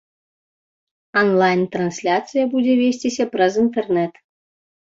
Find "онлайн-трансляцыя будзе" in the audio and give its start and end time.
1.21-2.73